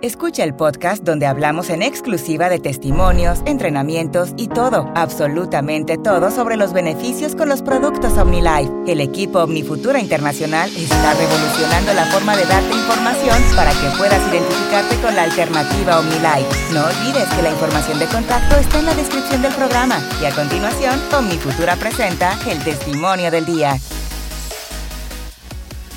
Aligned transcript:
Escucha 0.00 0.44
el 0.44 0.54
podcast 0.54 1.02
donde 1.02 1.26
hablamos 1.26 1.70
en 1.70 1.82
exclusiva 1.82 2.48
de 2.48 2.60
testimonios, 2.60 3.40
entrenamientos 3.46 4.32
y 4.36 4.46
todo, 4.46 4.92
absolutamente 4.94 5.98
todo 5.98 6.30
sobre 6.30 6.56
los 6.56 6.72
beneficios 6.72 7.34
con 7.34 7.48
los 7.48 7.62
productos 7.62 8.16
OmniLife. 8.16 8.70
El 8.86 9.00
equipo 9.00 9.40
OmniFutura 9.40 9.98
Internacional 9.98 10.70
está 10.76 11.14
revolucionando 11.14 11.94
la 11.94 12.06
forma 12.06 12.36
de 12.36 12.44
darte 12.44 12.76
información 12.76 13.42
para 13.56 13.72
que 13.72 13.90
puedas 13.98 14.22
identificarte 14.32 15.00
con 15.02 15.16
la 15.16 15.24
alternativa 15.24 15.98
OmniLife. 15.98 16.72
No 16.72 16.84
olvides 16.86 17.28
que 17.34 17.42
la 17.42 17.50
información 17.50 17.98
de 17.98 18.06
contacto 18.06 18.54
está 18.54 18.78
en 18.78 18.86
la 18.86 18.94
descripción 18.94 19.42
del 19.42 19.54
programa. 19.54 20.00
Y 20.22 20.26
a 20.26 20.30
continuación, 20.30 21.00
OmniFutura 21.12 21.74
presenta 21.74 22.38
el 22.48 22.62
testimonio 22.62 23.32
del 23.32 23.46
día. 23.46 23.76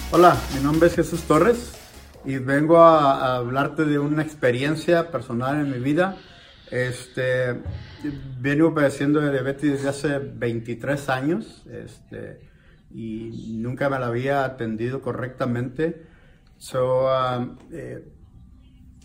Hola, 0.10 0.38
mi 0.56 0.64
nombre 0.64 0.90
es 0.90 0.96
Jesús 0.96 1.22
Torres 1.22 1.81
y 2.26 2.38
vengo 2.38 2.78
a, 2.78 3.38
hablarte 3.38 3.86
de 3.86 4.00
una 4.00 4.22
experiencia 4.22 5.12
personal 5.12 5.60
en 5.60 5.72
mi 5.72 5.80
vida. 5.80 6.18
Este, 6.70 7.62
vengo 8.40 8.74
padeciendo 8.74 9.20
de 9.20 9.32
diabetes 9.32 9.72
desde 9.72 9.90
hace 9.90 10.20
23 10.20 11.10
años 11.10 11.64
este, 11.70 12.50
y 12.90 13.58
nunca 13.58 13.90
me 13.90 14.00
la 14.00 14.08
había 14.08 14.46
atendido 14.46 15.02
correctamente. 15.02 16.06
So, 16.58 17.08
um, 17.08 17.58
eh, 17.72 18.08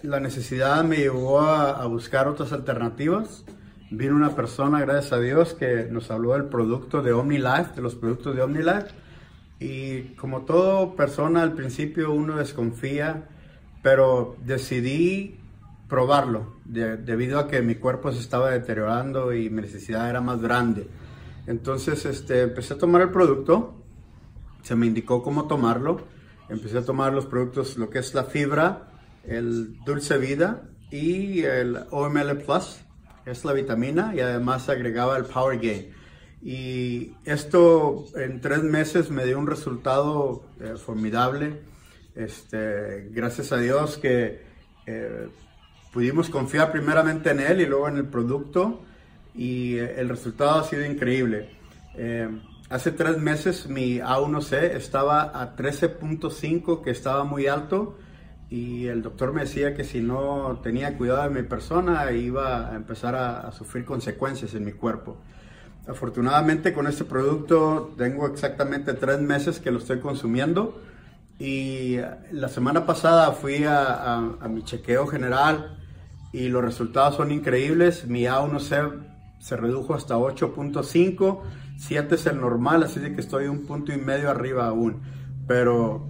la 0.02 0.20
necesidad 0.20 0.84
me 0.84 0.96
llevó 0.96 1.40
a, 1.40 1.82
a, 1.82 1.86
buscar 1.86 2.28
otras 2.28 2.52
alternativas. 2.52 3.44
Vino 3.90 4.14
una 4.14 4.36
persona, 4.36 4.80
gracias 4.80 5.12
a 5.12 5.20
Dios, 5.20 5.54
que 5.54 5.88
nos 5.90 6.10
habló 6.10 6.34
del 6.34 6.44
producto 6.44 7.02
de 7.02 7.12
OmniLife, 7.12 7.74
de 7.76 7.82
los 7.82 7.94
productos 7.94 8.36
de 8.36 8.42
OmniLife 8.42 9.05
y 9.58 10.02
como 10.14 10.42
todo 10.42 10.96
persona 10.96 11.42
al 11.42 11.54
principio 11.54 12.12
uno 12.12 12.36
desconfía, 12.36 13.28
pero 13.82 14.36
decidí 14.44 15.38
probarlo 15.88 16.56
debido 16.64 17.38
a 17.38 17.48
que 17.48 17.62
mi 17.62 17.76
cuerpo 17.76 18.12
se 18.12 18.18
estaba 18.18 18.50
deteriorando 18.50 19.32
y 19.32 19.48
mi 19.50 19.62
necesidad 19.62 20.10
era 20.10 20.20
más 20.20 20.40
grande. 20.40 20.88
Entonces 21.46 22.04
este, 22.04 22.42
empecé 22.42 22.74
a 22.74 22.78
tomar 22.78 23.02
el 23.02 23.10
producto, 23.10 23.74
se 24.62 24.74
me 24.74 24.86
indicó 24.86 25.22
cómo 25.22 25.46
tomarlo, 25.46 26.00
empecé 26.48 26.78
a 26.78 26.84
tomar 26.84 27.12
los 27.12 27.26
productos, 27.26 27.78
lo 27.78 27.88
que 27.88 28.00
es 28.00 28.14
la 28.14 28.24
fibra, 28.24 28.88
el 29.24 29.78
dulce 29.84 30.18
vida 30.18 30.64
y 30.90 31.42
el 31.42 31.78
OML 31.90 32.38
Plus, 32.44 32.80
es 33.24 33.44
la 33.44 33.52
vitamina 33.52 34.12
y 34.14 34.20
además 34.20 34.68
agregaba 34.68 35.16
el 35.16 35.24
Power 35.24 35.58
Gain. 35.58 35.95
Y 36.46 37.16
esto 37.24 38.04
en 38.14 38.40
tres 38.40 38.62
meses 38.62 39.10
me 39.10 39.26
dio 39.26 39.36
un 39.36 39.48
resultado 39.48 40.44
eh, 40.60 40.74
formidable. 40.76 41.58
Este, 42.14 43.08
gracias 43.10 43.50
a 43.50 43.56
Dios 43.56 43.98
que 43.98 44.42
eh, 44.86 45.28
pudimos 45.92 46.30
confiar 46.30 46.70
primeramente 46.70 47.32
en 47.32 47.40
él 47.40 47.62
y 47.62 47.66
luego 47.66 47.88
en 47.88 47.96
el 47.96 48.06
producto 48.06 48.80
y 49.34 49.76
eh, 49.78 49.96
el 49.98 50.08
resultado 50.08 50.60
ha 50.60 50.62
sido 50.62 50.86
increíble. 50.86 51.50
hace 52.70 52.92
tres 52.92 53.18
meses 53.18 53.68
mi 53.68 53.98
A1C 53.98 54.76
estaba 54.76 55.22
a 55.42 55.56
13.5 55.56 56.80
que 56.80 56.90
estaba 56.92 57.24
muy 57.24 57.48
alto 57.48 57.98
y 58.50 58.86
el 58.86 59.02
doctor 59.02 59.32
me 59.32 59.40
decía 59.40 59.74
que 59.74 59.82
si 59.82 60.00
no 60.00 60.60
tenía 60.62 60.96
cuidado 60.96 61.24
de 61.24 61.42
mi 61.42 61.48
persona 61.48 62.12
iba 62.12 62.70
a 62.70 62.76
empezar 62.76 63.16
a 63.16 63.50
sufrir 63.50 63.84
consecuencias 63.84 64.54
en 64.54 64.64
mi 64.64 64.70
cuerpo. 64.70 65.16
Afortunadamente 65.88 66.72
con 66.72 66.88
este 66.88 67.04
producto 67.04 67.94
tengo 67.96 68.26
exactamente 68.26 68.92
tres 68.94 69.20
meses 69.20 69.60
que 69.60 69.70
lo 69.70 69.78
estoy 69.78 70.00
consumiendo 70.00 70.82
y 71.38 71.98
la 72.32 72.48
semana 72.48 72.86
pasada 72.86 73.30
fui 73.32 73.64
a, 73.64 74.36
mi 74.48 74.64
chequeo 74.64 75.06
general 75.06 75.78
y 76.32 76.48
los 76.48 76.64
resultados 76.64 77.16
son 77.16 77.30
increíbles. 77.30 78.06
Mi 78.06 78.22
A1C 78.22 79.00
se 79.38 79.56
redujo 79.56 79.94
hasta 79.94 80.16
8.5, 80.16 81.40
7 81.78 82.14
es 82.16 82.26
el 82.26 82.40
normal, 82.40 82.82
así 82.82 82.98
de 82.98 83.14
que 83.14 83.20
estoy 83.20 83.46
un 83.46 83.64
punto 83.64 83.92
y 83.92 83.96
medio 83.96 84.28
arriba 84.28 84.66
aún. 84.66 85.02
Pero 85.46 86.08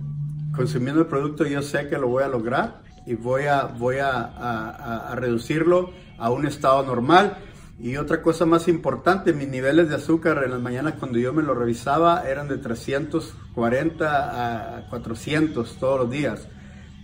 consumiendo 0.55 1.03
el 1.03 1.07
producto 1.07 1.45
yo 1.45 1.61
sé 1.61 1.89
que 1.89 1.99
lo 1.99 2.09
voy 2.09 2.23
a 2.23 2.29
lograr 2.29 2.83
y 3.05 3.15
voy 3.15 3.45
a, 3.45 3.65
voy 3.65 3.97
a 3.99 5.13
reducirlo 5.17 5.91
a 6.17 6.31
un 6.31 6.47
estado 6.47 6.83
normal 6.83 7.37
y 7.79 7.99
otra 7.99 8.23
cosa 8.23 8.47
más 8.47 8.69
importante, 8.69 9.35
mis 9.35 9.49
niveles 9.49 9.91
de 9.91 9.97
azúcar 9.97 10.43
en 10.45 10.51
las 10.51 10.61
mañanas 10.61 10.95
cuando 10.99 11.19
yo 11.19 11.35
me 11.35 11.43
lo 11.43 11.55
revisaba 11.55 12.27
eran 12.27 12.49
de 12.49 12.57
340 12.57 14.79
a 14.79 14.89
400 14.89 15.77
todos 15.79 16.01
los 16.01 16.11
días. 16.11 16.49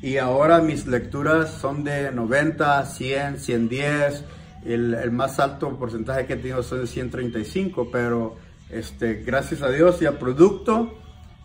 Y 0.00 0.16
ahora 0.16 0.60
mis 0.60 0.86
lecturas 0.86 1.50
son 1.50 1.84
de 1.84 2.10
90, 2.10 2.86
100, 2.86 3.38
110. 3.38 4.24
El, 4.64 4.94
el 4.94 5.10
más 5.10 5.38
alto 5.40 5.76
porcentaje 5.78 6.24
que 6.24 6.34
he 6.34 6.36
tenido 6.36 6.62
son 6.62 6.80
de 6.80 6.86
135, 6.86 7.90
pero 7.92 8.36
este, 8.70 9.22
gracias 9.22 9.62
a 9.62 9.68
Dios 9.68 10.00
y 10.00 10.06
al 10.06 10.18
producto 10.18 10.98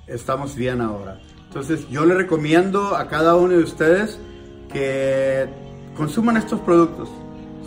estamos 0.07 0.55
bien 0.55 0.79
ahora. 0.79 1.19
Entonces 1.47 1.89
yo 1.89 2.05
le 2.05 2.13
recomiendo 2.13 2.95
a 2.95 3.09
cada 3.09 3.35
uno 3.35 3.53
de 3.53 3.63
ustedes 3.63 4.19
que 4.71 5.49
consuman 5.95 6.37
estos 6.37 6.61
productos. 6.61 7.09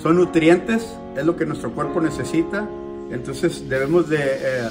Son 0.03 0.17
nutrientes, 0.17 0.83
es 1.15 1.27
lo 1.27 1.37
que 1.37 1.45
nuestro 1.45 1.73
cuerpo 1.73 2.01
necesita, 2.01 2.67
entonces 3.13 3.69
debemos 3.69 4.09
de 4.09 4.17
eh, 4.17 4.67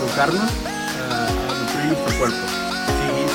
educarnos 0.00 0.40
a, 0.40 1.28
nutrir 1.52 1.92
nuestro 1.92 2.16
cuerpo. 2.16 2.40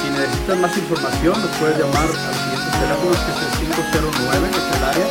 Si, 0.02 0.10
necesitas 0.10 0.58
más 0.58 0.74
información, 0.76 1.38
nos 1.38 1.54
puedes 1.62 1.78
llamar 1.78 2.10
al 2.10 2.34
siguiente 2.34 2.66
teléfono 2.82 3.14
que 3.14 3.30
es 3.30 3.46
el 3.46 3.78
509, 3.78 4.10
que 4.50 4.58
es 4.58 4.74
el 4.74 4.82
área 4.90 5.06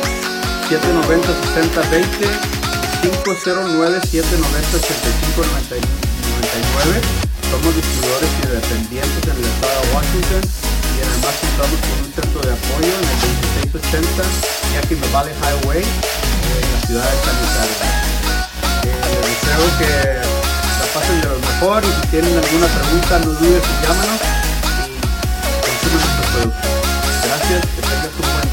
790 0.67 1.23
6020 1.55 2.27
509 2.99 4.03
790 4.03 4.75
8599 4.75 6.99
Somos 7.47 7.71
distribuidores 7.79 8.27
y 8.27 8.59
dependientes 8.59 9.23
en 9.23 9.39
el 9.39 9.47
estado 9.55 9.71
de 9.71 9.87
Washington 9.95 10.43
y 10.43 10.99
además 10.99 11.31
contamos 11.39 11.79
con 11.79 11.95
un 12.03 12.11
centro 12.11 12.43
de 12.43 12.51
apoyo 12.59 12.91
en 12.91 13.07
el 13.07 13.38
180 13.71 14.23
Yakima 14.73 15.05
Valley 15.13 15.33
Highway 15.43 15.83
en 15.83 16.73
la 16.73 16.87
ciudad 16.87 17.03
de 17.03 17.17
San 17.21 17.35
Luis 17.37 17.49
eh, 18.83 19.21
deseo 19.21 19.65
que 19.77 19.91
la 20.79 20.85
pasen 20.93 21.21
de 21.21 21.27
lo 21.27 21.37
mejor 21.37 21.83
y 21.83 21.87
si 22.01 22.07
tienen 22.07 22.35
alguna 22.35 22.65
pregunta 22.65 23.19
no 23.19 23.31
duden, 23.31 23.61
llámanos 23.83 24.21
y 24.85 24.97
consumen 25.61 26.01
nuestros 26.01 26.27
productos. 26.31 26.71
Gracias, 27.25 27.61
que 27.75 27.81
tengas 27.81 28.13
un 28.17 28.33
buen 28.33 28.48